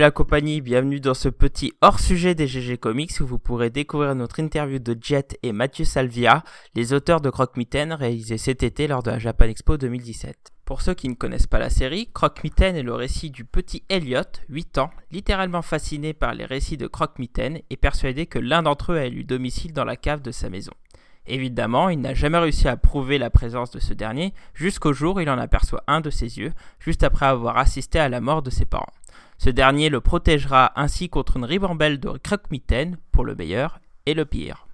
[0.00, 4.40] La compagnie, bienvenue dans ce petit hors-sujet des GG Comics où vous pourrez découvrir notre
[4.40, 6.42] interview de Jet et Mathieu Salvia,
[6.74, 10.52] les auteurs de Croque-Mitaine réalisés cet été lors de la Japan Expo 2017.
[10.64, 14.22] Pour ceux qui ne connaissent pas la série, Croque-Mitaine est le récit du petit Elliot,
[14.48, 18.98] 8 ans, littéralement fasciné par les récits de Croque-Mitaine et persuadé que l'un d'entre eux
[18.98, 20.72] a élu domicile dans la cave de sa maison.
[21.26, 25.20] Évidemment, il n'a jamais réussi à prouver la présence de ce dernier jusqu'au jour où
[25.20, 28.48] il en aperçoit un de ses yeux, juste après avoir assisté à la mort de
[28.48, 28.86] ses parents.
[29.42, 34.26] Ce dernier le protégera ainsi contre une ribambelle de croque-mitaine pour le meilleur et le
[34.26, 34.66] pire.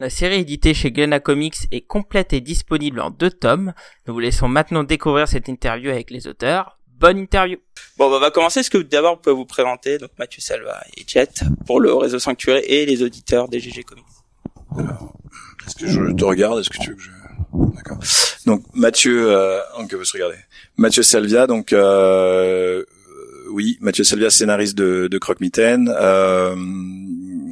[0.00, 3.74] La série éditée chez Glenna Comics est complète et disponible en deux tomes.
[4.06, 6.78] Nous vous laissons maintenant découvrir cette interview avec les auteurs.
[6.98, 7.58] Bonne interview.
[7.98, 8.60] Bon, bah, on va commencer.
[8.60, 12.18] Est-ce que d'abord vous pouvez vous présenter, donc Mathieu Salva et Jet, pour le réseau
[12.18, 14.04] Sanctuaire et les auditeurs des GG Comics.
[14.78, 15.12] Alors,
[15.66, 16.60] est-ce que je te regarde?
[16.60, 17.10] Est-ce que tu veux que je
[17.74, 17.98] D'accord.
[18.46, 20.38] Donc Mathieu, euh, on peut se regarder.
[20.78, 22.82] Mathieu Salvia, donc euh,
[23.50, 26.54] oui, Mathieu Salvia, scénariste de, Croque-Mitaine, euh,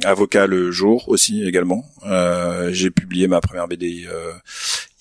[0.03, 1.85] avocat le jour aussi également.
[2.05, 4.33] Euh, j'ai publié ma première BD euh,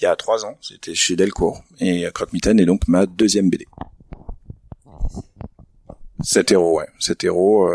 [0.01, 3.67] il y a trois ans, c'était chez Delcourt, et Croque-Mitaine est donc ma deuxième BD.
[6.23, 7.71] Cet héros, ouais, cet héros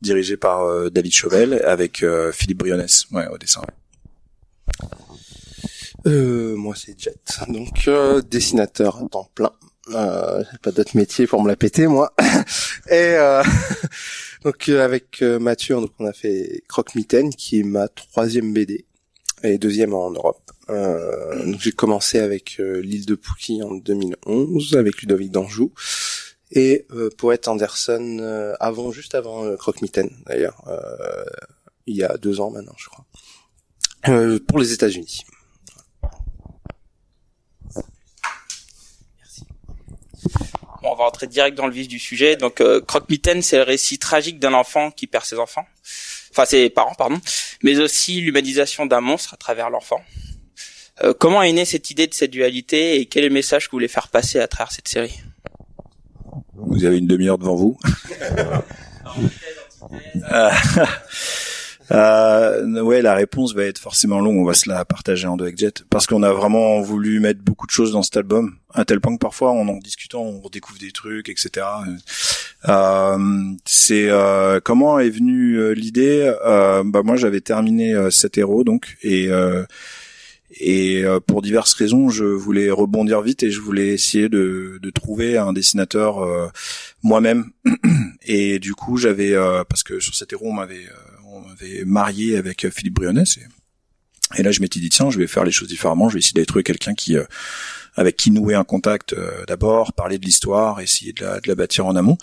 [0.00, 3.62] dirigé par David Chauvel avec Philippe Brionnes, ouais, au dessin.
[6.04, 7.88] Moi c'est Jet, donc
[8.28, 9.52] dessinateur à temps plein.
[9.90, 12.12] Euh, pas d'autre métier pour me la péter moi.
[12.88, 13.42] Et euh,
[14.44, 18.52] donc euh, avec euh, Mathieu, donc on a fait Croque Mitaine qui est ma troisième
[18.52, 18.84] BD
[19.42, 20.50] et deuxième en Europe.
[20.70, 25.72] Euh, donc j'ai commencé avec euh, l'île de Pouki en 2011 avec Ludovic d'Anjou
[26.50, 26.86] et
[27.18, 30.62] Poète Anderson avant juste avant Croque Mitaine d'ailleurs
[31.86, 33.04] il y a deux ans maintenant je crois
[34.46, 35.24] pour les États-Unis.
[40.82, 42.36] Bon, on va rentrer direct dans le vif du sujet.
[42.36, 45.66] Donc, euh, Croque-Mitaine, c'est le récit tragique d'un enfant qui perd ses enfants,
[46.30, 47.20] enfin ses parents, pardon,
[47.62, 50.00] mais aussi l'humanisation d'un monstre à travers l'enfant.
[51.02, 53.72] Euh, comment est née cette idée de cette dualité et quel est le message que
[53.72, 55.18] vous voulez faire passer à travers cette série?
[56.54, 57.78] Vous avez une demi-heure devant vous.
[61.92, 64.38] Euh, euh, ouais, la réponse va être forcément longue.
[64.38, 67.40] On va se la partager en deux avec Jet parce qu'on a vraiment voulu mettre
[67.42, 70.40] beaucoup de choses dans cet album, à tel point que parfois, en en discutant, on
[70.40, 71.66] redécouvre des trucs, etc.
[72.68, 73.18] Euh,
[73.64, 76.32] c'est euh, comment est venue euh, l'idée?
[76.44, 79.64] Euh, Bah moi, j'avais terminé euh, cet héros donc et euh,
[80.58, 84.90] et euh, pour diverses raisons, je voulais rebondir vite et je voulais essayer de, de
[84.90, 86.46] trouver un dessinateur euh,
[87.02, 87.50] moi-même.
[88.28, 91.84] Et du coup, j'avais euh, parce que sur cet héros, on m'avait euh, on m'avait
[91.84, 93.24] marié avec euh, Philippe Brionnes.
[94.36, 96.08] Et, là, je m'étais dit tiens, je vais faire les choses différemment.
[96.08, 97.24] Je vais essayer d'aller trouver quelqu'un qui euh,
[97.94, 101.54] avec qui nouer un contact euh, d'abord, parler de l'histoire, essayer de la, de la
[101.54, 102.18] bâtir en amont.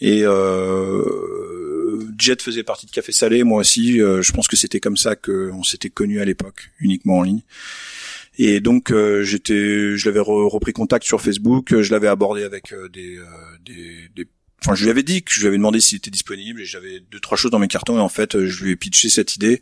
[0.00, 4.00] Et euh, Jet faisait partie de Café Salé, moi aussi.
[4.00, 7.42] euh, je pense que c'était comme ça qu'on s'était connus à l'époque, uniquement en ligne.
[8.38, 12.72] Et donc euh, j'étais, je l'avais re- repris contact sur Facebook, je l'avais abordé avec
[12.72, 13.18] euh, des,
[13.64, 14.28] des, des-
[14.62, 17.00] enfin je lui avais dit que je lui avais demandé s'il était disponible et j'avais
[17.00, 19.36] deux trois choses dans mes cartons et en fait euh, je lui ai pitché cette
[19.36, 19.60] idée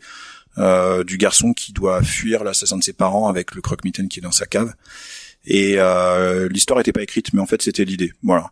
[0.59, 4.23] euh, du garçon qui doit fuir l'assassin de ses parents avec le croque-mitaine qui est
[4.23, 4.75] dans sa cave.
[5.47, 8.13] Et euh, l'histoire était pas écrite, mais en fait c'était l'idée.
[8.23, 8.51] Voilà.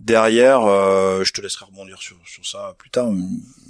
[0.00, 3.10] Derrière, euh, je te laisserai rebondir sur, sur ça plus tard.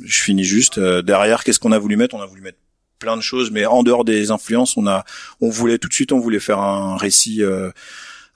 [0.04, 0.76] Je finis juste.
[0.76, 2.14] Euh, derrière, qu'est-ce qu'on a voulu mettre?
[2.14, 2.58] On a voulu mettre
[2.98, 5.04] plein de choses, mais en dehors des influences, on a,
[5.40, 7.70] on voulait tout de suite, on voulait faire un récit euh,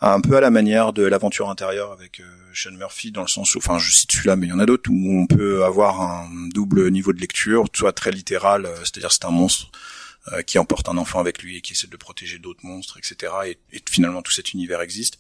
[0.00, 2.22] un peu à la manière de l'aventure intérieure avec
[2.54, 4.66] Sean Murphy, dans le sens où, enfin, je cite celui-là, mais il y en a
[4.66, 9.12] d'autres où on peut avoir un double niveau de lecture, soit très littéral, euh, c'est-à-dire
[9.12, 9.70] c'est un monstre
[10.32, 13.32] euh, qui emporte un enfant avec lui et qui essaie de protéger d'autres monstres, etc.
[13.46, 15.18] Et, et finalement tout cet univers existe.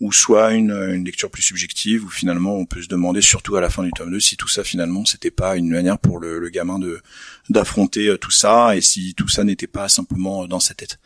[0.00, 3.60] Ou soit une, une lecture plus subjective où finalement on peut se demander, surtout à
[3.60, 6.38] la fin du tome 2, si tout ça finalement c'était pas une manière pour le,
[6.38, 7.02] le gamin de
[7.48, 11.00] d'affronter euh, tout ça et si tout ça n'était pas simplement euh, dans sa tête.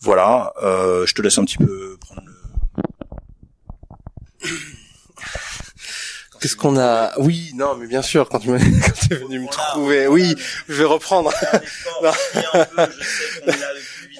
[0.00, 2.34] Voilà, euh, je te laisse un petit peu prendre le...
[6.40, 10.06] Qu'est-ce qu'on a Oui, non, mais bien sûr, quand tu quand t'es venu me trouver,
[10.06, 10.34] oui,
[10.68, 11.32] je vais reprendre.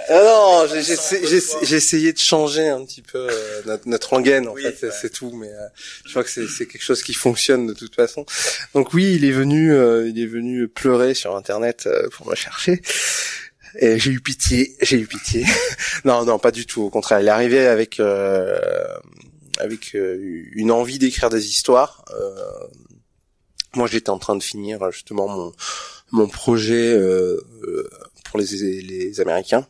[0.08, 4.62] Ah non, j'ai- essayé de changer un petit peu euh, notre, notre rengaine, en Oui,
[4.62, 4.92] fait, ouais.
[4.98, 5.66] c'est tout, mais euh,
[6.06, 8.24] je crois que c'est c'est quelque chose qui fonctionne de toute façon.
[8.74, 12.80] Donc oui, il est venu, euh, il est venu pleurer sur Internet pour me chercher.
[13.78, 15.44] Et j'ai eu pitié, j'ai eu pitié.
[16.04, 16.82] non, non, pas du tout.
[16.82, 18.58] Au contraire, il est arrivé avec euh,
[19.60, 20.18] avec euh,
[20.52, 22.04] une envie d'écrire des histoires.
[22.12, 22.66] Euh,
[23.74, 25.52] moi, j'étais en train de finir justement mon
[26.12, 27.88] mon projet euh, euh,
[28.24, 29.66] pour les les Américains.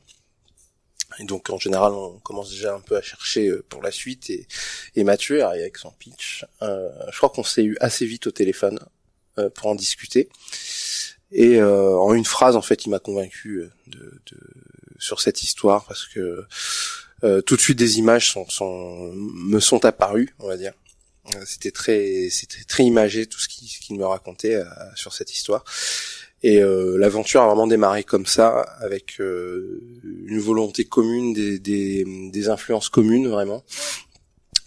[1.19, 4.31] Et donc en général, on commence déjà un peu à chercher euh, pour la suite.
[4.31, 4.47] Et,
[4.95, 6.47] et Mathieu avec son pitch.
[6.63, 8.79] Euh, je crois qu'on s'est eu assez vite au téléphone
[9.39, 10.29] euh, pour en discuter.
[11.33, 14.39] Et euh, en une phrase, en fait, il m'a convaincu de, de,
[14.99, 16.45] sur cette histoire parce que
[17.47, 20.73] tout de suite des images sont, sont, me sont apparues, on va dire.
[21.45, 24.61] C'était très, c'était très imagé tout ce qu'il me racontait
[24.97, 25.65] sur cette histoire.
[26.43, 29.81] Et euh, l'aventure a vraiment démarré comme ça, avec euh,
[30.27, 33.63] une volonté commune, des, des, des, influences communes vraiment.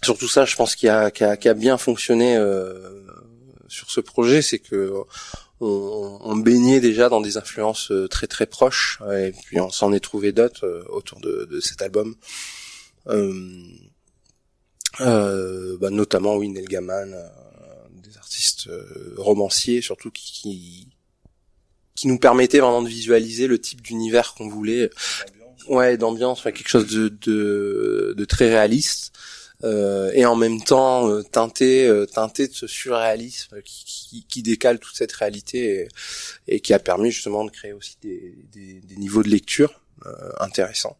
[0.04, 3.02] Surtout ça, je pense qu'il a, qui a, a, bien fonctionné euh,
[3.66, 4.92] sur ce projet, c'est que
[5.64, 9.92] on, on, baignait déjà dans des influences euh, très très proches, et puis on s'en
[9.92, 12.16] est trouvé d'autres euh, autour de, de, cet album.
[15.00, 17.14] Bah, notamment oui Neil Gaiman,
[18.02, 18.68] des artistes
[19.16, 20.88] romanciers surtout qui, qui
[21.94, 24.90] qui nous permettait vraiment de visualiser le type d'univers qu'on voulait.
[25.68, 29.13] Ouais, d'ambiance, quelque chose de, de, de très réaliste.
[29.64, 34.42] Euh, et en même temps euh, teinté euh, teinté de ce surréalisme qui, qui, qui,
[34.42, 35.88] décale toute cette réalité
[36.46, 39.80] et, et, qui a permis justement de créer aussi des, des, des niveaux de lecture
[40.06, 40.98] euh, intéressants.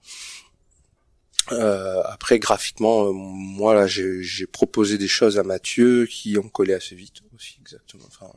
[1.51, 7.21] Après graphiquement, moi là j'ai proposé des choses à Mathieu qui ont collé assez vite
[7.35, 8.05] aussi exactement.
[8.07, 8.33] Enfin,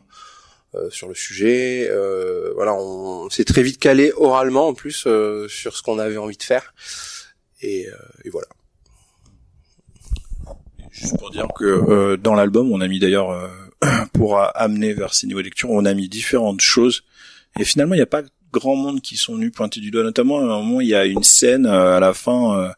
[0.75, 1.87] euh, sur le sujet.
[1.89, 6.17] Euh, voilà, on, s'est très vite calé oralement en plus euh, sur ce qu'on avait
[6.17, 6.73] envie de faire.
[7.61, 7.87] Et,
[8.25, 8.47] et voilà.
[10.91, 13.49] Juste pour dire que dans l'album, on a mis d'ailleurs
[14.13, 17.03] pour amener vers ces niveaux de lecture, on a mis différentes choses.
[17.59, 20.03] Et finalement, il n'y a pas grand monde qui sont venus pointer du doigt.
[20.03, 22.71] Notamment, à un moment, il y a une scène à la fin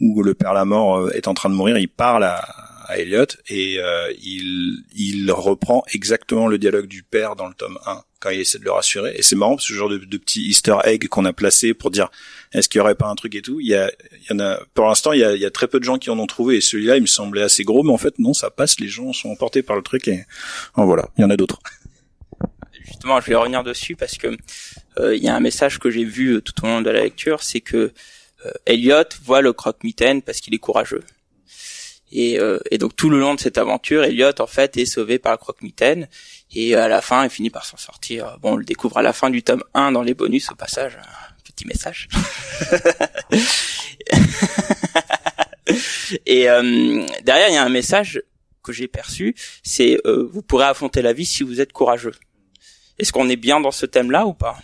[0.00, 1.78] où le père Lamort est en train de mourir.
[1.78, 2.42] Il parle à,
[2.90, 7.78] à Elliot et euh, il il reprend exactement le dialogue du père dans le tome
[7.86, 9.14] 1 quand il essaie de le rassurer.
[9.16, 12.10] Et c'est marrant ce genre de, de petit Easter egg qu'on a placé pour dire
[12.52, 14.40] est-ce qu'il y aurait pas un truc et tout il y a il y en
[14.40, 16.18] a pour l'instant il y a, il y a très peu de gens qui en
[16.18, 18.80] ont trouvé et celui-là il me semblait assez gros mais en fait non ça passe
[18.80, 20.24] les gens sont emportés par le truc et
[20.74, 21.60] voilà il y en a d'autres.
[22.84, 24.36] Justement je vais revenir dessus parce que
[24.98, 27.02] euh, il y a un message que j'ai vu euh, tout au long de la
[27.02, 27.92] lecture c'est que
[28.64, 31.02] Elliot voit le croque-mitaine parce qu'il est courageux
[32.12, 35.18] et, euh, et, donc tout le long de cette aventure, Elliot en fait est sauvé
[35.18, 36.08] par la croque-mitaine
[36.54, 38.38] et à la fin il finit par s'en sortir.
[38.40, 40.98] Bon, on le découvre à la fin du tome 1 dans les bonus au passage.
[41.44, 42.08] Petit message.
[46.26, 48.22] et euh, derrière il y a un message
[48.62, 52.14] que j'ai perçu, c'est euh, vous pourrez affronter la vie si vous êtes courageux.
[52.98, 54.58] Est-ce qu'on est bien dans ce thème-là ou pas?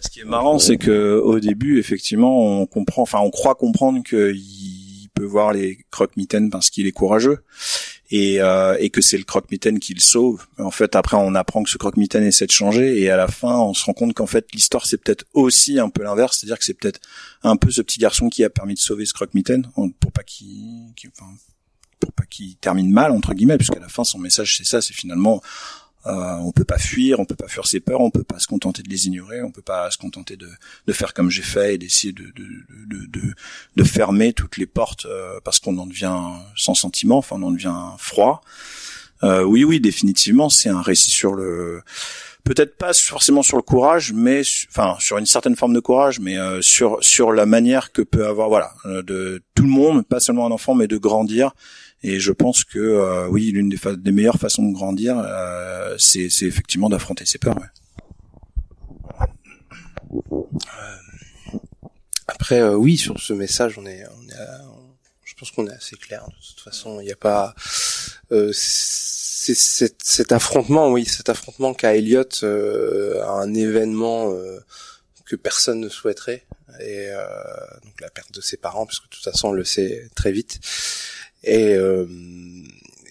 [0.00, 4.02] Ce qui est marrant, c'est que au début, effectivement, on comprend, enfin, on croit comprendre
[4.02, 4.36] qu'il
[5.24, 7.42] voir les croque-mitaines parce qu'il est courageux
[8.10, 10.46] et, euh, et que c'est le croque-mitaine qui le sauve.
[10.58, 13.58] En fait, après, on apprend que ce croque-mitaine essaie de changer et à la fin,
[13.58, 16.64] on se rend compte qu'en fait, l'histoire c'est peut-être aussi un peu l'inverse, c'est-à-dire que
[16.64, 17.00] c'est peut-être
[17.42, 19.66] un peu ce petit garçon qui a permis de sauver ce croque-mitaine
[20.00, 20.92] pour pas qu'il,
[22.00, 24.94] pour pas qu'il termine mal entre guillemets, puisqu'à la fin, son message c'est ça, c'est
[24.94, 25.42] finalement
[26.06, 28.48] euh, on peut pas fuir, on peut pas fuir ses peurs, on peut pas se
[28.48, 30.48] contenter de les ignorer, on peut pas se contenter de,
[30.86, 33.34] de faire comme j'ai fait et d'essayer de, de, de,
[33.76, 36.18] de, fermer toutes les portes euh, parce qu'on en devient
[36.56, 38.42] sans sentiment, enfin on en devient froid.
[39.22, 41.82] Euh, oui, oui, définitivement, c'est un récit sur le,
[42.42, 46.36] peut-être pas forcément sur le courage, mais enfin sur une certaine forme de courage, mais
[46.36, 50.46] euh, sur sur la manière que peut avoir, voilà, de tout le monde, pas seulement
[50.46, 51.52] un enfant, mais de grandir
[52.02, 56.26] et je pense que euh, oui, l'une des, des, meilleures façons de grandir, euh, c'est
[56.42, 57.56] effectivement d'affronter ses peurs.
[57.56, 57.68] Ouais.
[60.12, 61.58] Euh,
[62.26, 64.36] après, oui, sur ce message, on est, on est
[65.24, 66.24] je pense qu'on est assez clair.
[66.26, 67.54] De toute façon, il n'y a pas
[68.28, 74.32] c'est cet, cet, affrontement, oui, cet affrontement qu'a Elliot à un événement
[75.26, 76.46] que personne ne souhaiterait,
[76.80, 77.08] et
[77.82, 80.60] donc la perte de ses parents, puisque de toute façon on le sait très vite.
[81.44, 82.06] Et, euh,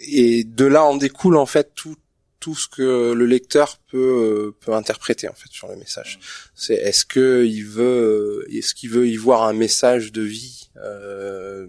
[0.07, 1.95] et de là en découle en fait tout
[2.39, 6.19] tout ce que le lecteur peut euh, peut interpréter en fait sur le message.
[6.55, 11.67] C'est est-ce que il veut est-ce qu'il veut y voir un message de vie euh,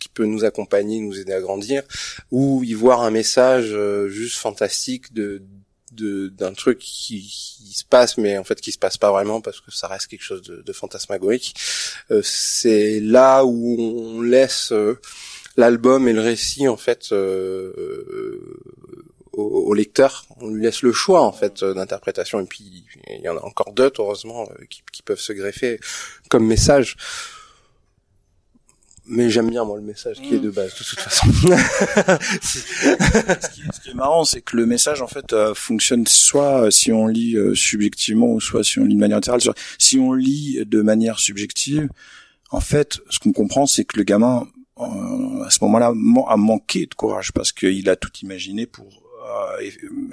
[0.00, 1.82] qui peut nous accompagner, nous aider à grandir,
[2.30, 5.42] ou y voir un message euh, juste fantastique de
[5.92, 9.62] d'un truc qui, qui, se passe mais en fait qui se passe pas vraiment parce
[9.62, 11.54] que ça reste quelque chose de, de fantasmagorique
[12.10, 14.74] euh, c'est là où on laisse
[15.56, 18.40] l'album et le récit en fait euh, euh,
[19.32, 20.26] au, lecteur.
[20.40, 23.72] On lui laisse le choix en fait d'interprétation et puis il y en a encore
[23.72, 25.78] d'autres heureusement euh, qui, qui, peuvent se greffer
[26.28, 26.96] comme message.
[29.06, 31.26] mais j'aime bien moi le message qui est de base de toute façon.
[32.42, 36.06] ce, qui est, ce, qui est, marrant, c'est que le message en fait euh, fonctionne
[36.06, 39.40] soit euh, si on lit euh, subjectivement ou soit si on lit de manière littérale.
[39.78, 41.88] Si on lit de manière subjective,
[42.50, 44.48] en fait, ce qu'on comprend, c'est que le gamin
[44.78, 45.92] à ce moment-là
[46.28, 48.86] a manqué de courage parce qu'il a tout imaginé pour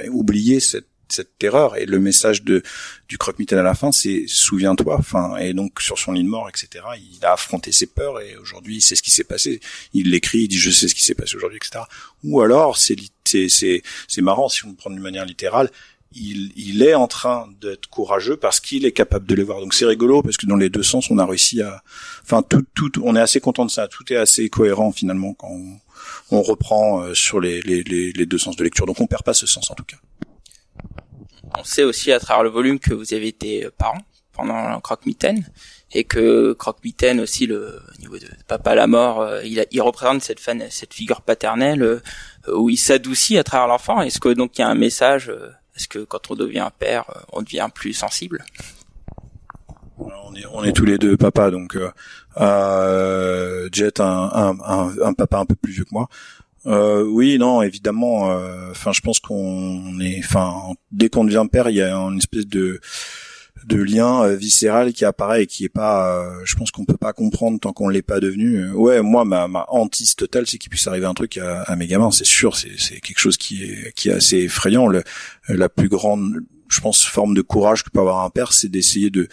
[0.10, 1.78] oublier cette cette terreur.
[1.78, 2.64] Et le message de
[3.08, 6.50] du croque-mitaine à la fin c'est souviens-toi enfin et donc sur son lit de mort
[6.50, 9.60] etc il a affronté ses peurs et aujourd'hui c'est ce qui s'est passé.
[9.94, 11.86] Il l'écrit il dit je sais ce qui s'est passé aujourd'hui etc
[12.24, 15.70] ou alors c'est c'est c'est marrant si on le prend d'une manière littérale
[16.16, 19.60] il, il est en train d'être courageux parce qu'il est capable de les voir.
[19.60, 21.84] Donc c'est rigolo parce que dans les deux sens, on a réussi à,
[22.24, 23.88] enfin tout, tout, on est assez content de ça.
[23.88, 28.56] Tout est assez cohérent finalement quand on, reprend euh, sur les, les, les, deux sens
[28.56, 28.86] de lecture.
[28.86, 29.98] Donc on perd pas ce sens en tout cas
[31.58, 34.00] on sait aussi à travers le volume que vous avez été parent
[34.32, 35.46] pendant Croque-Mitaine
[35.92, 40.40] et que Croque-Mitaine aussi le niveau de Papa la mort, euh, il, il représente cette
[40.40, 42.02] fan, cette figure paternelle euh,
[42.52, 44.02] où il s'adoucit à travers l'enfant.
[44.02, 45.32] Est-ce que donc il y a un message
[45.74, 48.44] euh, Est-ce que quand on devient père, on devient plus sensible?
[50.56, 51.78] On est, tous les deux papa, donc
[52.38, 56.10] euh, Jet un, papa un peu plus vieux que moi.
[56.66, 58.32] Euh, oui, non, évidemment.
[58.32, 62.18] Euh, enfin, je pense qu'on est, enfin, dès qu'on devient père, il y a une
[62.18, 62.80] espèce de
[63.66, 66.98] de lien euh, viscéral qui apparaît et qui est pas, euh, je pense qu'on peut
[66.98, 68.72] pas comprendre tant qu'on l'est pas devenu.
[68.72, 71.88] Ouais, moi, ma, ma hantise totale, c'est qu'il puisse arriver un truc à, à mes
[71.88, 72.12] gamins.
[72.12, 74.88] C'est sûr, c'est quelque chose qui est qui est assez effrayant.
[74.88, 75.04] Le,
[75.48, 79.10] la plus grande, je pense, forme de courage que peut avoir un père, c'est d'essayer
[79.10, 79.28] de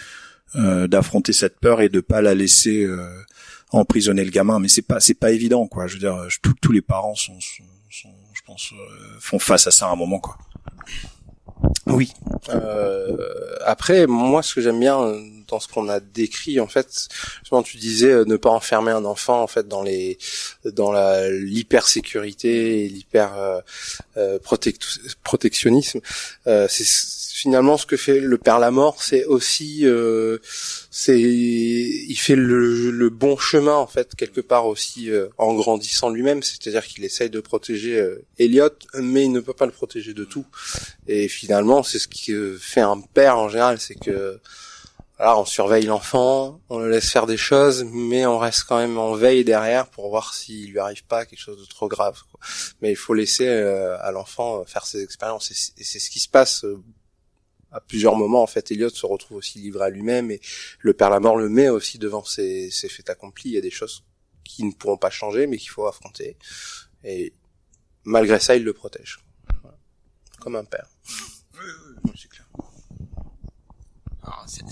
[0.88, 2.84] d'affronter cette peur et de pas la laisser
[3.70, 5.86] emprisonner le gamin, mais c'est pas c'est pas évident quoi.
[5.86, 6.26] Je veux dire,
[6.60, 8.10] tous les parents sont, sont, sont
[8.40, 10.36] je pense, euh, font face à ça à un moment quoi.
[11.86, 12.12] Oui.
[12.48, 13.16] Euh,
[13.64, 17.08] après, moi, ce que j'aime bien euh, dans ce qu'on a décrit, en fait,
[17.40, 20.18] justement, tu disais euh, ne pas enfermer un enfant, en fait, dans les,
[20.64, 23.62] dans la l'hyper-sécurité et l'hyper
[24.16, 24.38] euh,
[25.22, 26.00] protectionnisme.
[26.44, 26.84] c'est
[27.40, 30.38] finalement ce que fait le père la mort, c'est aussi euh,
[30.90, 36.10] c'est il fait le, le, bon chemin en fait quelque part aussi euh, en grandissant
[36.10, 40.12] lui-même, c'est-à-dire qu'il essaye de protéger euh, Elliot, mais il ne peut pas le protéger
[40.12, 40.44] de tout.
[41.06, 44.38] Et finalement, c'est ce qui fait un père en général, c'est que
[45.20, 48.98] alors on surveille l'enfant, on le laisse faire des choses, mais on reste quand même
[48.98, 52.18] en veille derrière pour voir s'il lui arrive pas quelque chose de trop grave.
[52.80, 56.64] Mais il faut laisser à l'enfant faire ses expériences et c'est ce qui se passe
[57.72, 60.40] à plusieurs moments, en fait, Elliot se retrouve aussi livré à lui-même et
[60.80, 63.50] le Père la mort le met aussi devant ses, ses faits accomplis.
[63.50, 64.04] Il y a des choses
[64.44, 66.36] qui ne pourront pas changer, mais qu'il faut affronter.
[67.04, 67.32] Et
[68.04, 69.20] malgré ça, il le protège.
[70.40, 70.88] Comme un père.
[72.16, 72.28] c'est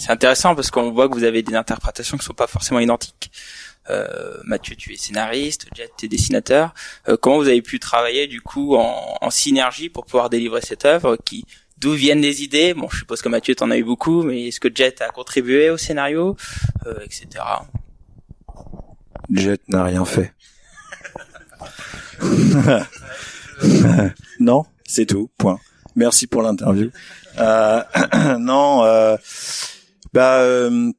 [0.08, 3.30] intéressant parce qu'on voit que vous avez des interprétations qui sont pas forcément identiques.
[3.90, 6.74] Euh, Mathieu, tu es scénariste, Jet, tu es dessinateur.
[7.08, 10.84] Euh, comment vous avez pu travailler du coup en, en synergie pour pouvoir délivrer cette
[10.84, 11.46] œuvre qui
[11.78, 12.74] d'où viennent les idées?
[12.74, 15.70] Bon, je suppose que Mathieu t'en as eu beaucoup, mais est-ce que Jet a contribué
[15.70, 16.36] au scénario,
[16.86, 17.26] euh, etc.
[19.30, 20.34] Jet n'a rien fait.
[24.40, 25.30] non, c'est tout.
[25.38, 25.58] Point.
[25.98, 26.90] Merci pour l'interview.
[27.38, 27.82] Euh,
[28.38, 29.16] non, euh,
[30.12, 30.92] bah, euh,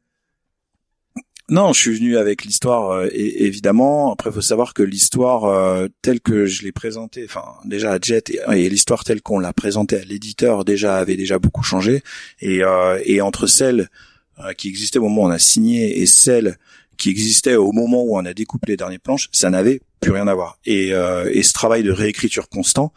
[1.50, 4.12] non, je suis venu avec l'histoire euh, évidemment.
[4.12, 8.30] Après, faut savoir que l'histoire euh, telle que je l'ai présentée, enfin déjà à Jet
[8.30, 12.04] et, l'histoire telle qu'on l'a présentée à l'éditeur déjà avait déjà beaucoup changé.
[12.42, 13.88] Et, euh, et entre celle
[14.58, 16.58] qui existait au moment où on a signé et celle
[16.98, 20.28] qui existait au moment où on a découpé les dernières planches, ça n'avait plus rien
[20.28, 20.60] à voir.
[20.66, 22.94] Et, et ce travail de réécriture constant,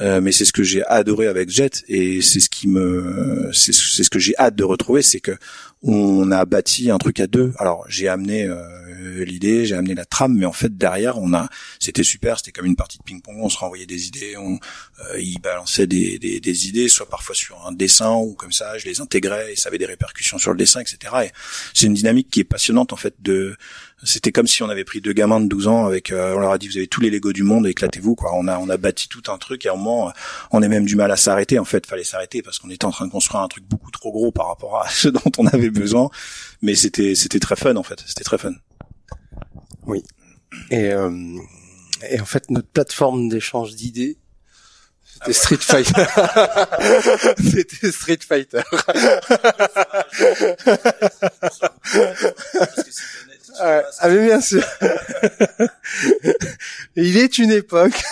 [0.00, 4.10] mais c'est ce que j'ai adoré avec Jet et c'est ce qui me c'est ce
[4.10, 5.36] que j'ai hâte de retrouver c'est que
[5.82, 7.52] on a bâti un truc à deux.
[7.58, 8.62] Alors j'ai amené euh,
[9.02, 12.66] l'idée, j'ai amené la trame, mais en fait derrière on a, c'était super, c'était comme
[12.66, 16.40] une partie de ping-pong, on se renvoyait des idées, on, euh, il balançait des, des,
[16.40, 19.68] des, idées, soit parfois sur un dessin ou comme ça, je les intégrais et ça
[19.68, 21.14] avait des répercussions sur le dessin, etc.
[21.26, 21.30] Et
[21.74, 23.56] c'est une dynamique qui est passionnante en fait de
[24.04, 26.50] c'était comme si on avait pris deux gamins de 12 ans avec euh, on leur
[26.50, 28.32] a dit vous avez tous les Legos du monde éclatez-vous quoi.
[28.34, 30.12] On a on a bâti tout un truc et à un moment
[30.50, 31.86] on est même du mal à s'arrêter en fait.
[31.86, 34.48] Fallait s'arrêter parce qu'on était en train de construire un truc beaucoup trop gros par
[34.48, 36.10] rapport à ce dont on avait besoin.
[36.62, 38.02] Mais c'était c'était très fun en fait.
[38.06, 38.52] C'était très fun
[39.86, 40.02] oui
[40.70, 41.38] et euh,
[42.08, 44.18] et en fait notre plateforme d'échange d'idées
[45.14, 46.04] c'était Street Fighter.
[47.50, 48.62] C'était Street Fighter.
[53.60, 54.64] ah mais bien sûr.
[56.96, 58.02] Il est une époque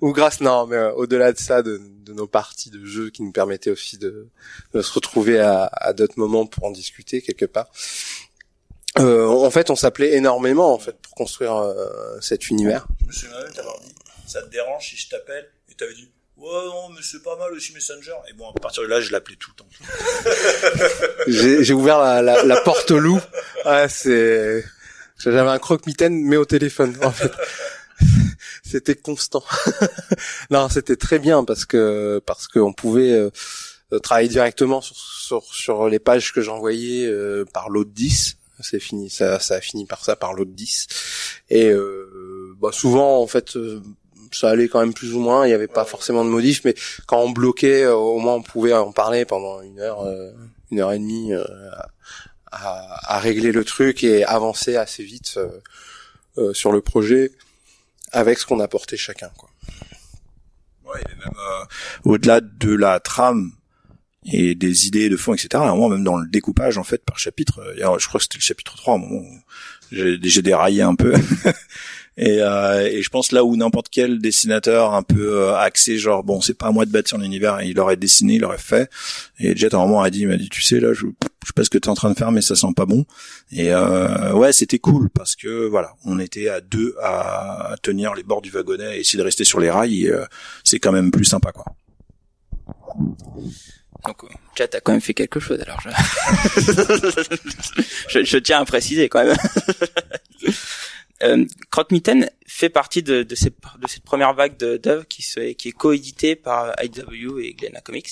[0.00, 3.32] où grâce non mais euh, au-delà de ça de, nos parties de jeu qui nous
[3.32, 4.28] permettaient aussi de,
[4.72, 7.68] se retrouver à, d'autres moments pour en discuter quelque part.
[8.98, 11.74] Euh, en fait, on s'appelait énormément en fait pour construire
[12.20, 12.86] cet univers.
[13.00, 13.94] Je me souviens même t'avoir dit,
[14.26, 15.48] ça te dérange si je t'appelle?
[15.70, 18.14] Et t'avais dit, ouais non mais c'est pas mal aussi Messenger.
[18.28, 19.68] Et bon, à partir de là, je l'appelais tout le temps.
[21.62, 23.20] j'ai ouvert la, la, la porte au loup.
[23.64, 24.64] Ouais, c'est
[25.18, 27.32] j'avais un croque-mitaine mais au téléphone en fait.
[28.62, 29.42] c'était constant.
[30.50, 33.30] non, c'était très bien parce que parce qu'on pouvait euh,
[33.92, 38.80] euh, travailler directement sur, sur, sur les pages que j'envoyais euh, par l'autre 10 c'est
[38.80, 40.86] fini ça ça a fini par ça par l'autre 10
[41.50, 43.56] et euh, bah souvent en fait
[44.32, 45.46] ça allait quand même plus ou moins.
[45.46, 46.74] Il n'y avait pas forcément de modifs mais
[47.06, 50.04] quand on bloquait au moins on pouvait en parler pendant une heure
[50.70, 51.88] une heure et demie à,
[52.50, 55.38] à, régler le truc et avancer assez vite
[56.52, 57.32] sur le projet
[58.12, 59.48] avec ce qu'on apportait chacun quoi.
[60.84, 61.34] Ouais, même
[62.04, 63.52] au-delà de la trame
[64.30, 65.48] et des idées de fond, etc.
[65.54, 68.38] À un moment, même dans le découpage, en fait, par chapitre, je crois que c'était
[68.38, 69.22] le chapitre 3, à un moment
[69.90, 71.14] j'ai déraillé un peu.
[72.16, 76.24] et, euh, et, je pense là où n'importe quel dessinateur un peu euh, axé, genre,
[76.24, 78.90] bon, c'est pas à moi de bâtir l'univers, il aurait dessiné, il aurait fait.
[79.38, 81.46] Et Jet, à un moment, a dit, il m'a dit, tu sais, là, je, je
[81.46, 83.04] sais pas ce que tu es en train de faire, mais ça sent pas bon.
[83.50, 88.22] Et euh, ouais, c'était cool, parce que, voilà, on était à deux à tenir les
[88.22, 90.24] bords du wagonnet et essayer de rester sur les rails, euh,
[90.64, 91.64] c'est quand même plus sympa, quoi.
[94.04, 94.22] Donc,
[94.56, 95.60] chat a quand même fait quelque chose.
[95.60, 95.90] Alors, je,
[98.24, 99.36] je, tiens à préciser quand même.
[101.22, 101.44] euh,
[102.46, 105.22] fait partie de, de, ces, de cette première vague d'œuvres qui,
[105.54, 108.08] qui est coéditée par IW et Glenna Comics.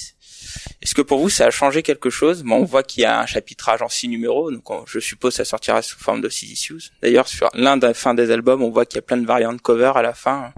[0.82, 2.42] Est-ce que pour vous ça a changé quelque chose?
[2.42, 5.44] Bon, On voit qu'il y a un chapitrage en six numéros, donc je suppose ça
[5.44, 6.90] sortira sous forme de six issues.
[7.02, 9.60] D'ailleurs, sur l'un des fins des albums, on voit qu'il y a plein de variantes
[9.62, 10.52] cover à la fin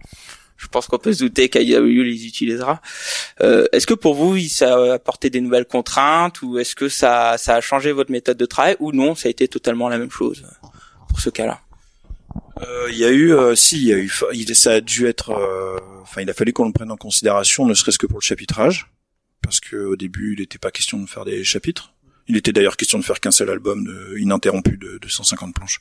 [0.59, 2.83] je pense qu'on peut se douter qu'IW les utilisera.
[3.41, 7.39] Euh, est-ce que pour vous, ça a apporté des nouvelles contraintes ou est-ce que ça,
[7.39, 10.11] ça a changé votre méthode de travail ou non, ça a été totalement la même
[10.11, 10.45] chose
[11.09, 11.61] pour ce cas-là?
[12.61, 14.11] Euh, Il y a eu, euh, si, il y a eu,
[14.55, 15.33] ça a dû être,
[16.03, 18.91] enfin, il a fallu qu'on le prenne en considération, ne serait-ce que pour le chapitrage,
[19.43, 21.93] parce que au début, il n'était pas question de faire des chapitres.
[22.29, 23.89] Il était d'ailleurs question de faire qu'un seul album
[24.19, 25.81] ininterrompu de, de 150 planches.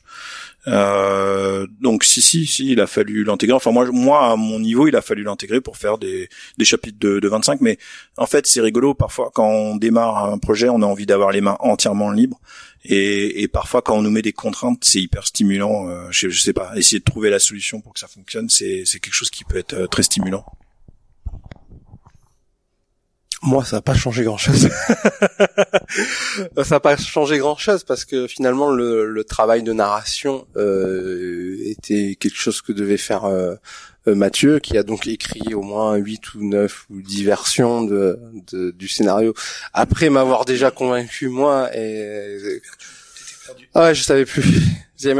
[0.66, 3.54] Euh, donc si si si, il a fallu l'intégrer.
[3.54, 6.28] Enfin moi moi à mon niveau, il a fallu l'intégrer pour faire des,
[6.62, 7.60] chapitres de, de 25.
[7.60, 7.78] Mais
[8.16, 11.40] en fait c'est rigolo parfois quand on démarre un projet, on a envie d'avoir les
[11.40, 12.40] mains entièrement libres.
[12.84, 15.88] Et, parfois quand on nous met des contraintes, c'est hyper stimulant.
[15.88, 18.82] Euh, je, je sais pas, essayer de trouver la solution pour que ça fonctionne, c'est
[18.84, 20.44] c'est quelque chose qui peut être euh, très stimulant.
[23.42, 24.68] Moi, ça n'a pas changé grand-chose.
[26.56, 32.16] ça n'a pas changé grand-chose parce que finalement, le, le travail de narration euh, était
[32.18, 33.54] quelque chose que devait faire euh,
[34.08, 38.18] euh Mathieu, qui a donc écrit au moins 8 ou 9 ou 10 versions de,
[38.50, 39.34] de du scénario.
[39.72, 42.60] Après m'avoir déjà convaincu, moi, et...
[43.74, 44.44] Ah ouais, je savais plus.
[44.96, 45.14] J'ai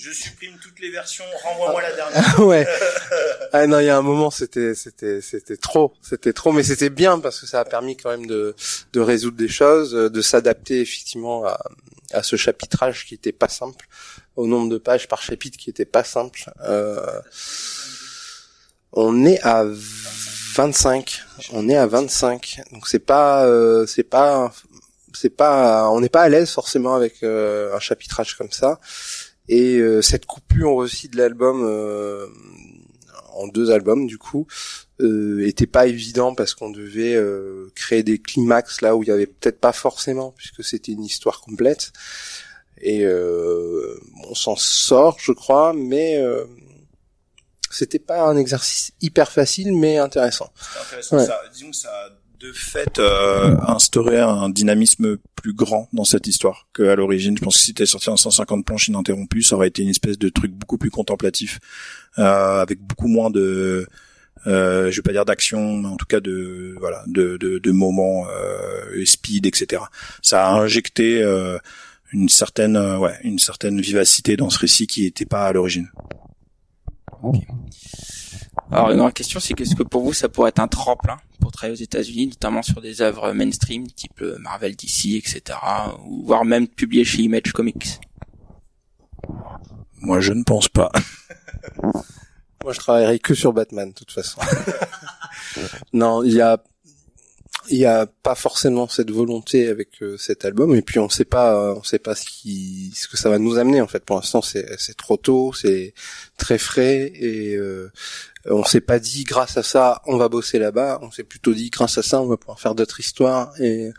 [0.00, 2.40] je supprime toutes les versions, renvoie-moi la dernière.
[2.46, 2.66] ouais.
[3.52, 6.88] ah non, il y a un moment, c'était, c'était, c'était trop, c'était trop, mais c'était
[6.88, 8.56] bien parce que ça a permis quand même de,
[8.94, 11.60] de résoudre des choses, de s'adapter effectivement à,
[12.12, 13.88] à ce chapitrage qui était pas simple,
[14.36, 16.50] au nombre de pages par chapitre qui était pas simple.
[16.62, 17.20] Euh,
[18.92, 19.64] on est à
[20.54, 24.52] 25, on est à 25, donc c'est pas, euh, c'est pas,
[25.12, 28.80] c'est pas, on n'est pas à l'aise forcément avec euh, un chapitrage comme ça.
[29.50, 32.24] Et euh, cette coupure aussi de l'album euh,
[33.32, 34.46] en deux albums du coup
[35.00, 39.12] euh, était pas évident parce qu'on devait euh, créer des climax là où il y
[39.12, 41.92] avait peut-être pas forcément puisque c'était une histoire complète
[42.80, 46.22] et on s'en sort je crois mais
[47.72, 50.52] c'était pas un exercice hyper facile mais intéressant.
[50.80, 52.08] intéressant ça, disons que ça
[52.40, 57.36] de fait euh, instaurer un dynamisme plus grand dans cette histoire qu'à l'origine.
[57.36, 60.18] Je pense que si t'es sorti en 150 planches ininterrompues, ça aurait été une espèce
[60.18, 61.60] de truc beaucoup plus contemplatif,
[62.18, 63.86] euh, avec beaucoup moins de,
[64.46, 69.04] euh, je vais pas dire d'action, mais en tout cas de voilà, de, moments euh,
[69.04, 69.82] speed, etc.
[70.22, 71.22] Ça a injecté
[72.12, 75.88] une certaine, ouais, une certaine vivacité dans ce récit qui n'était pas à l'origine.
[78.70, 81.52] Alors une grande question, c'est qu'est-ce que pour vous ça pourrait être un tremplin pour
[81.52, 85.58] travailler aux États-Unis, notamment sur des œuvres mainstream type euh, Marvel, DC, etc.,
[86.04, 88.00] ou voire même publié chez Image Comics?
[90.02, 90.90] Moi, je ne pense pas.
[92.62, 94.40] Moi, je travaillerai que sur Batman, de toute façon.
[95.92, 96.62] non, il y a
[97.70, 101.24] il y a pas forcément cette volonté avec euh, cet album et puis on sait
[101.24, 104.04] pas on sait pas ce qui ce que ça va nous amener en fait.
[104.04, 105.94] Pour l'instant c'est c'est trop tôt c'est
[106.36, 107.90] très frais et euh,
[108.46, 110.98] on s'est pas dit grâce à ça on va bosser là-bas.
[111.02, 113.90] On s'est plutôt dit grâce à ça on va pouvoir faire d'autres histoires et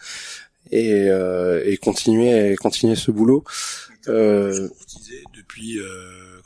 [0.72, 3.44] et, euh, et continuer continuer ce boulot.
[4.08, 6.42] Euh, courtisé depuis euh,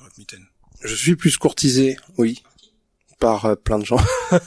[0.83, 2.43] Je suis plus courtisé, oui,
[3.19, 3.99] par euh, plein de gens.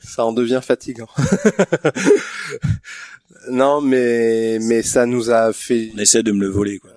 [0.00, 1.08] ça en devient fatigant.
[3.50, 5.90] non, mais mais ça nous a fait.
[5.94, 6.90] On essaie de me le voler, quoi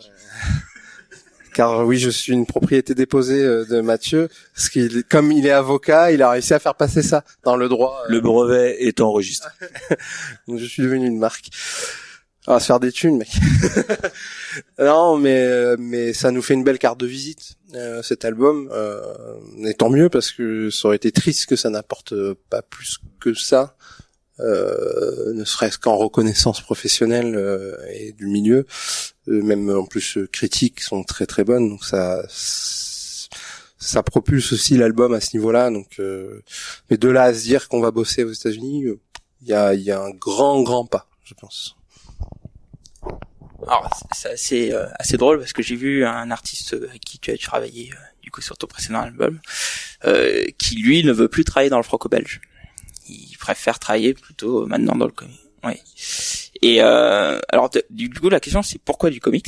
[1.55, 5.51] car oui, je suis une propriété déposée euh, de Mathieu, parce qu'il, comme il est
[5.51, 8.03] avocat, il a réussi à faire passer ça dans le droit.
[8.03, 8.11] Euh.
[8.11, 9.49] Le brevet est enregistré.
[10.47, 11.47] Donc je suis devenu une marque.
[12.47, 13.29] On va se faire des thunes, mec.
[14.79, 17.55] non, mais euh, mais ça nous fait une belle carte de visite
[18.03, 18.69] cet album.
[18.71, 19.01] Euh,
[19.65, 22.13] et tant mieux parce que ça aurait été triste que ça n'apporte
[22.49, 23.75] pas plus que ça.
[24.41, 27.39] Euh, ne serait-ce qu'en reconnaissance professionnelle
[27.93, 28.65] et du milieu.
[29.27, 34.77] Euh, même en plus euh, critiques sont très très bonnes donc ça ça propulse aussi
[34.77, 36.43] l'album à ce niveau-là donc euh,
[36.89, 38.85] mais de là à se dire qu'on va bosser aux États-Unis
[39.41, 41.75] il y a y a un grand grand pas je pense
[43.67, 47.37] alors c'est assez assez drôle parce que j'ai vu un artiste avec qui tu as
[47.37, 49.39] travaillé du coup sur ton précédent album
[50.57, 52.41] qui lui ne veut plus travailler dans le franco-belge.
[53.07, 55.39] Il préfère travailler plutôt maintenant dans le comics.
[55.63, 55.73] Oui.
[56.61, 59.47] Et euh, alors du coup la question c'est pourquoi du comics?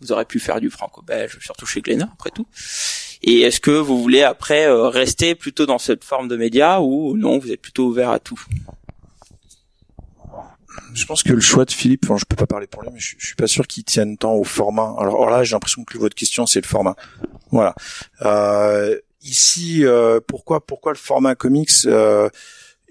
[0.00, 2.46] Vous aurez pu faire du franco-belge, surtout chez Glénat après tout.
[3.22, 7.16] Et est-ce que vous voulez après euh, rester plutôt dans cette forme de média ou
[7.16, 8.42] non Vous êtes plutôt ouvert à tout?
[10.94, 13.00] Je pense que le choix de Philippe, enfin, je peux pas parler pour lui, mais
[13.00, 14.94] je, suis pas sûr qu'il tienne tant au format.
[14.98, 16.96] Alors, là, j'ai l'impression que votre question, c'est le format.
[17.50, 17.74] Voilà.
[18.22, 22.28] Euh, ici, euh, pourquoi, pourquoi le format comics euh,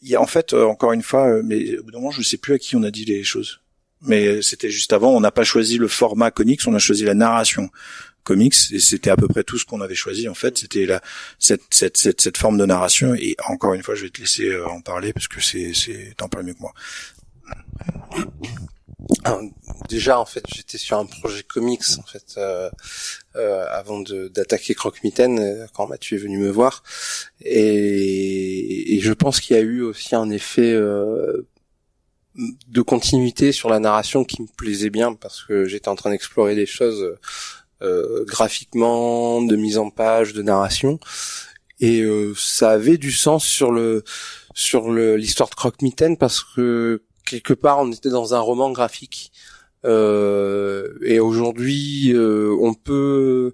[0.01, 2.21] y a en fait euh, encore une fois, euh, mais au bout d'un moment, je
[2.21, 3.61] sais plus à qui on a dit les choses.
[4.01, 7.15] Mais c'était juste avant, on n'a pas choisi le format comics, on a choisi la
[7.15, 7.69] narration
[8.23, 11.01] comics et c'était à peu près tout ce qu'on avait choisi en fait c'était la
[11.39, 14.49] cette, cette cette cette forme de narration et encore une fois je vais te laisser
[14.49, 16.73] euh, en parler parce que c'est c'est tant pas mieux que moi
[19.87, 22.69] déjà en fait j'étais sur un projet comics en fait euh,
[23.35, 26.83] euh, avant d'attaquer Croque Mitaine euh, quand Mathieu est venu me voir.
[27.41, 31.47] Et, et je pense qu'il y a eu aussi un effet euh,
[32.67, 36.55] de continuité sur la narration qui me plaisait bien parce que j'étais en train d'explorer
[36.55, 37.17] des choses
[37.81, 40.99] euh, graphiquement de mise en page de narration.
[41.81, 44.03] Et ça avait du sens sur le
[44.53, 49.31] sur l'histoire de Croque Mitaine parce que quelque part on était dans un roman graphique.
[49.85, 53.53] Euh, et aujourd'hui euh, on peut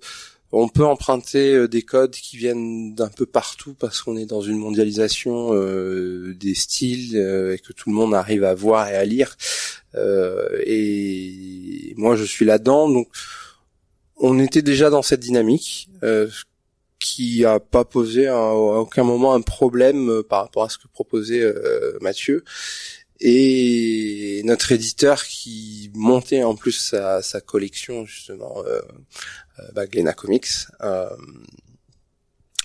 [0.52, 4.42] on peut emprunter euh, des codes qui viennent d'un peu partout parce qu'on est dans
[4.42, 9.38] une mondialisation des styles et que tout le monde arrive à voir et à lire.
[10.66, 12.90] Et moi je suis là-dedans.
[12.90, 13.08] Donc
[14.18, 15.90] on était déjà dans cette dynamique
[17.00, 21.44] qui a pas posé à, aucun moment un problème par rapport à ce que proposait
[22.02, 22.44] Mathieu
[23.20, 28.82] et notre éditeur qui montait en plus sa, sa collection justement euh,
[29.60, 30.48] euh bah, Comics
[30.82, 31.10] euh,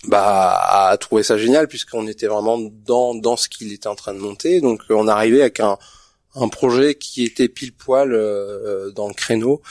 [0.09, 4.15] bah a trouvé ça génial puisqu'on était vraiment dans dans ce qu'il était en train
[4.15, 4.61] de monter.
[4.61, 5.79] Donc on arrivait avec un
[6.37, 9.63] un projet qui était pile poil euh, dans le créneau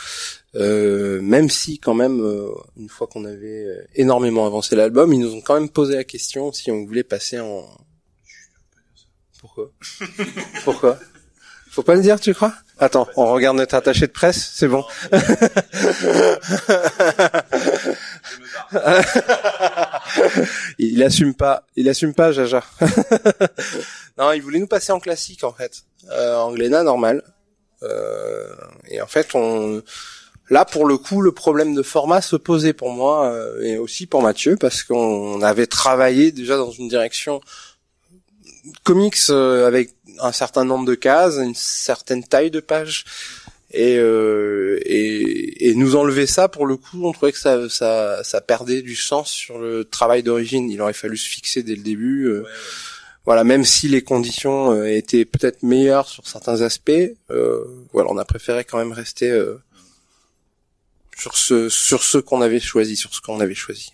[0.56, 2.20] euh, même si quand même
[2.78, 6.52] une fois qu'on avait énormément avancé l'album ils nous ont quand même posé la question
[6.52, 7.66] si on voulait passer en
[10.64, 10.98] pourquoi?
[11.72, 12.54] Faut pas le dire, tu crois?
[12.80, 14.84] Attends, on regarde notre attaché de presse, c'est bon.
[20.80, 22.64] il assume pas, il assume pas, Jaja.
[24.18, 27.22] non, il voulait nous passer en classique en fait, euh, en normal.
[27.84, 28.48] Euh,
[28.90, 29.84] et en fait, on,
[30.50, 34.06] là pour le coup, le problème de format se posait pour moi euh, et aussi
[34.06, 37.42] pour Mathieu parce qu'on avait travaillé déjà dans une direction
[38.84, 43.06] comics euh, avec un certain nombre de cases, une certaine taille de page.
[43.72, 48.24] Et, euh, et, et, nous enlever ça pour le coup on trouvait que ça, ça,
[48.24, 50.72] ça perdait du sens sur le travail d'origine.
[50.72, 52.44] Il aurait fallu se fixer dès le début euh,
[53.26, 56.92] voilà même si les conditions euh, étaient peut-être meilleures sur certains aspects
[57.30, 59.32] euh, voilà on a préféré quand même rester
[61.16, 63.92] sur ce sur ce qu'on avait choisi sur ce qu'on avait choisi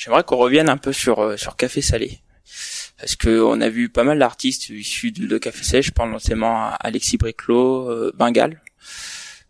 [0.00, 2.20] J'aimerais qu'on revienne un peu sur euh, sur Café Salé
[2.98, 5.82] parce que on a vu pas mal d'artistes issus de, Café Salé.
[5.82, 8.62] Je pense notamment à Alexis Briclot, euh, Bengal.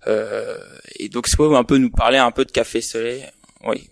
[0.08, 0.58] Euh,
[0.98, 3.22] et donc, c'est un peu nous parler un peu de Café Salé.
[3.64, 3.88] Oui.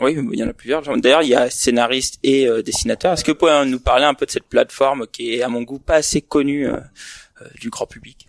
[0.00, 0.82] Oui, il y en a plusieurs.
[0.98, 3.12] D'ailleurs, il y a scénariste et dessinateur.
[3.12, 5.62] Est-ce que vous pouvez nous parler un peu de cette plateforme qui est, à mon
[5.62, 6.68] goût, pas assez connue
[7.60, 8.26] du grand public?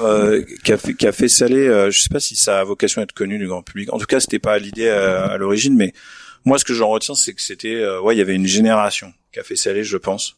[0.00, 3.38] Euh, café, café salé, euh, je sais pas si ça a vocation à être connu
[3.38, 3.92] du grand public.
[3.92, 5.92] En tout cas, c'était pas l'idée euh, à, l'origine, mais
[6.44, 9.56] moi, ce que j'en retiens, c'est que c'était, ouais, il y avait une génération café
[9.56, 10.36] salé, je pense.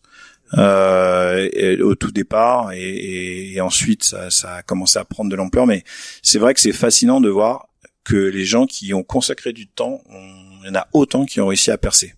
[0.55, 5.67] Euh, au tout départ et, et ensuite ça, ça, a commencé à prendre de l'ampleur
[5.67, 5.85] mais
[6.23, 7.69] c'est vrai que c'est fascinant de voir
[8.03, 10.03] que les gens qui ont consacré du temps
[10.63, 12.15] il y en a autant qui ont réussi à percer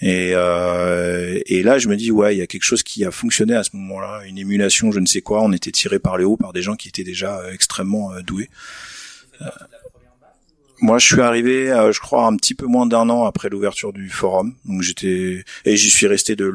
[0.00, 3.10] et, euh, et là je me dis ouais il y a quelque chose qui a
[3.10, 6.26] fonctionné à ce moment-là une émulation je ne sais quoi on était tiré par le
[6.26, 8.48] haut par des gens qui étaient déjà euh, extrêmement euh, doués
[10.82, 13.92] moi, je suis arrivé, euh, je crois, un petit peu moins d'un an après l'ouverture
[13.92, 14.54] du forum.
[14.64, 16.52] Donc j'étais et j'y suis resté de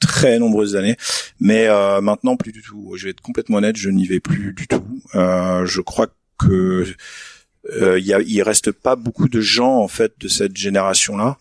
[0.00, 0.96] très nombreuses années.
[1.38, 2.94] Mais euh, maintenant, plus du tout.
[2.96, 4.84] Je vais être complètement honnête, je n'y vais plus du tout.
[5.14, 6.08] Euh, je crois
[6.38, 6.86] que
[7.70, 11.38] il y il reste pas beaucoup de gens en fait de cette génération-là.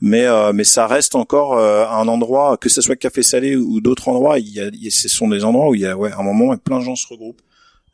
[0.00, 4.38] Mais mais ça reste encore un endroit, que ce soit Café Salé ou d'autres endroits.
[4.38, 6.56] Il y a, ce sont des endroits où il y a ouais, un moment où
[6.58, 7.40] plein de gens se regroupent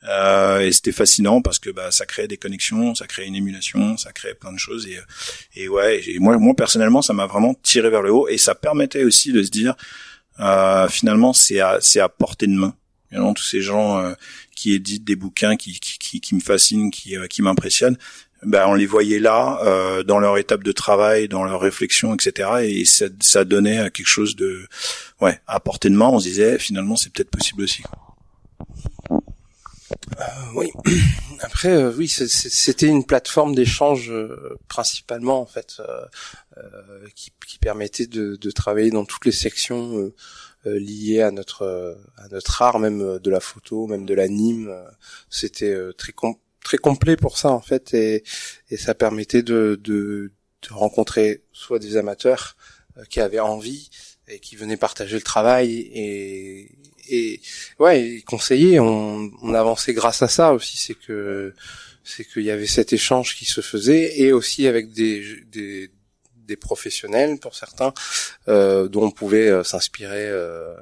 [0.08, 3.96] euh, et c'était fascinant parce que bah, ça crée des connexions, ça crée une émulation,
[3.96, 4.86] ça crée plein de choses.
[4.88, 4.98] Et,
[5.54, 8.54] et ouais, et moi, moi personnellement, ça m'a vraiment tiré vers le haut et ça
[8.54, 9.74] permettait aussi de se dire,
[10.40, 12.74] euh, finalement, c'est à, c'est à portée de main.
[13.36, 14.14] Tous ces gens euh,
[14.56, 17.98] qui éditent des bouquins qui, qui, qui, qui me fascinent, qui, euh, qui m'impressionnent,
[18.44, 22.50] ben on les voyait là, euh, dans leur étape de travail, dans leur réflexion, etc.
[22.64, 24.66] Et ça, ça donnait quelque chose de,
[25.20, 26.08] ouais, à portée de main.
[26.08, 27.82] On se disait, finalement, c'est peut-être possible aussi.
[30.18, 30.24] Euh,
[30.54, 30.70] oui.
[31.40, 35.80] Après, euh, oui, c'était une plateforme d'échange euh, principalement en fait,
[37.14, 40.12] qui, qui, permettait de, de, travailler dans toutes les sections
[40.64, 44.72] liées à notre à notre art, même de la photo, même de l'anime.
[45.30, 46.12] C'était très
[46.64, 48.24] très complet pour ça en fait, et,
[48.70, 52.56] et ça permettait de, de, de rencontrer soit des amateurs
[53.08, 53.90] qui avaient envie
[54.28, 56.70] et qui venaient partager le travail et,
[57.08, 57.40] et
[57.78, 60.76] ouais, conseiller, on, on avançait grâce à ça aussi.
[60.76, 61.54] C'est que
[62.04, 65.90] c'est qu'il y avait cet échange qui se faisait et aussi avec des, des,
[66.36, 67.94] des professionnels pour certains
[68.48, 70.74] euh, dont on pouvait euh, s'inspirer euh,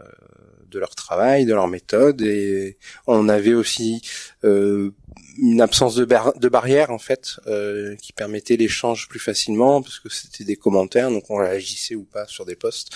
[0.71, 4.03] de leur travail, de leur méthode et on avait aussi
[4.45, 4.91] euh,
[5.39, 10.09] une absence de, de barrière en fait euh, qui permettait l'échange plus facilement parce que
[10.09, 12.91] c'était des commentaires donc on réagissait ou pas sur des posts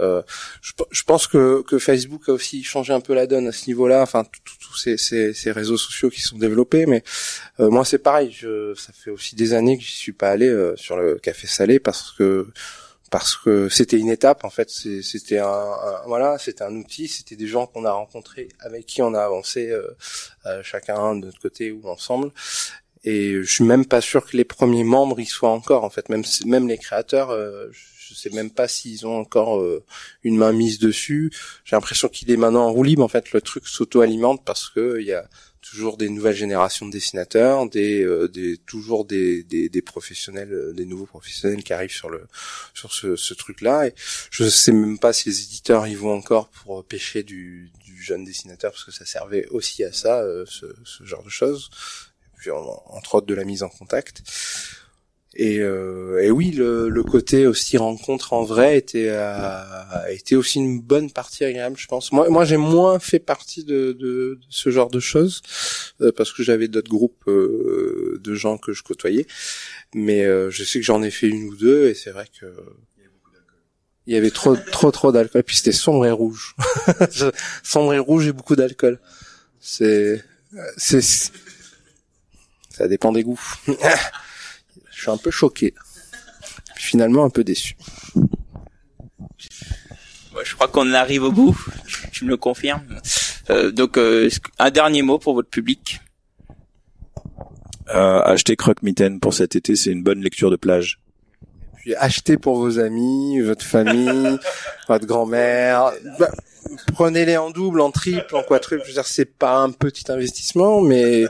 [0.00, 0.22] euh,
[0.62, 4.02] je, pense que, Facebook a aussi changé un peu la donne à ce niveau-là.
[4.02, 4.24] Enfin,
[4.60, 6.86] tous ces, ces, réseaux sociaux qui sont développés.
[6.86, 7.02] Mais
[7.60, 8.30] euh, moi, c'est pareil.
[8.32, 11.46] Je, ça fait aussi des années que je suis pas allé euh, sur le café
[11.46, 12.48] salé parce que
[13.10, 14.44] parce que c'était une étape.
[14.44, 15.74] En fait, c'était un,
[16.06, 17.08] voilà, c'était un outil.
[17.08, 19.72] C'était des gens qu'on a rencontrés avec qui on a avancé
[20.62, 22.30] chacun de notre côté ou ensemble.
[23.04, 25.84] Et je suis même pas sûr que les premiers membres y soient encore.
[25.84, 27.32] En fait, même même les créateurs
[28.08, 29.84] je sais même pas s'ils ont encore euh,
[30.22, 31.30] une main mise dessus.
[31.64, 33.04] J'ai l'impression qu'il est maintenant en roue libre.
[33.04, 35.28] En fait, le truc s'auto-alimente parce que il y a
[35.70, 40.72] toujours des nouvelles générations de dessinateurs, des, euh, des toujours des, des, des, professionnels, euh,
[40.72, 42.26] des nouveaux professionnels qui arrivent sur le
[42.74, 43.86] sur ce, ce truc-là.
[43.86, 43.94] Et
[44.30, 48.24] je sais même pas si les éditeurs y vont encore pour pêcher du, du jeune
[48.24, 51.70] dessinateur parce que ça servait aussi à ça, ce, ce, genre de choses.
[52.26, 54.22] Et puis entre autres de la mise en contact.
[55.40, 60.58] Et, euh, et oui, le, le, côté aussi rencontre en vrai était a, été aussi
[60.58, 62.10] une bonne partie agréable, je pense.
[62.10, 65.42] Moi, moi, j'ai moins fait partie de, de, ce genre de choses
[66.00, 69.28] euh, parce que j'avais d'autres groupes euh, de gens que je côtoyais,
[69.94, 72.52] mais euh, je sais que j'en ai fait une ou deux et c'est vrai que
[74.08, 75.44] il y avait trop, trop, trop d'alcool.
[75.44, 76.56] Puis c'était sombre et rouge,
[77.62, 78.98] sombre et rouge et beaucoup d'alcool.
[79.60, 80.24] C'est,
[80.76, 81.02] c'est,
[82.70, 83.40] ça dépend des goûts.
[85.08, 85.74] Suis un peu choqué.
[86.76, 87.76] Finalement un peu déçu.
[90.44, 91.58] je crois qu'on arrive au bout.
[92.12, 92.84] Tu me le confirmes.
[93.48, 96.00] Euh, donc euh, un dernier mot pour votre public?
[97.88, 101.00] Euh, achetez Croque-Mitaine pour cet été, c'est une bonne lecture de plage.
[101.76, 104.38] Puis achetez pour vos amis, votre famille,
[104.88, 105.92] votre grand-mère.
[106.18, 106.30] Bah,
[106.92, 108.82] prenez-les en double, en triple, en quadruple.
[108.84, 111.24] Je veux dire, c'est pas un petit investissement, mais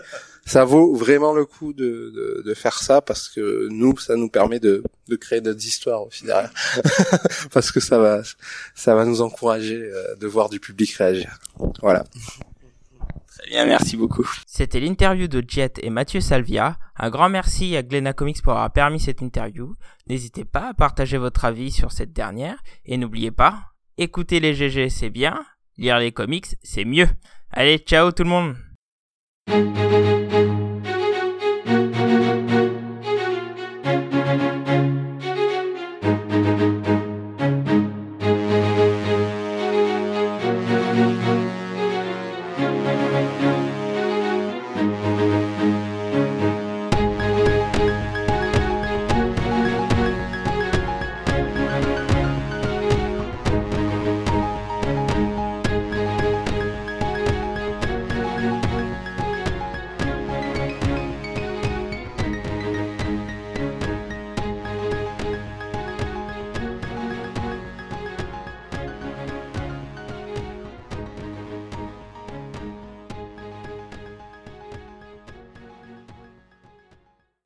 [0.48, 4.30] ça vaut vraiment le coup de, de, de, faire ça parce que nous, ça nous
[4.30, 6.50] permet de, de créer d'autres histoires aussi derrière,
[7.52, 8.22] parce que ça va,
[8.74, 11.38] ça va nous encourager euh, de voir du public réagir.
[11.82, 12.04] Voilà.
[13.38, 14.28] Très bien, merci beaucoup.
[14.46, 16.78] C'était l'interview de Jet et Mathieu Salvia.
[16.96, 19.76] Un grand merci à Glena Comics pour avoir permis cette interview.
[20.08, 23.60] N'hésitez pas à partager votre avis sur cette dernière et n'oubliez pas,
[23.98, 25.38] écouter les GG c'est bien,
[25.76, 27.08] lire les comics c'est mieux.
[27.50, 28.56] Allez, ciao tout le monde
[29.48, 30.67] Música